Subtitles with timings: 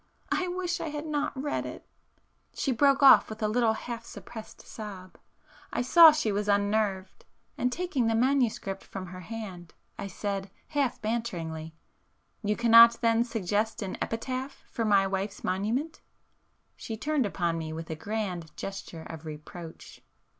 [0.31, 1.85] I wish I had not read it...."
[2.55, 7.23] She broke off with a little half suppressed sob,—I saw she was unnerved,
[7.55, 11.75] and taking the manuscript from her hand, I said half banteringly—
[12.41, 16.01] "You cannot then suggest an epitaph for my wife's monument?"
[16.75, 20.01] She turned upon me with a grand gesture of reproach.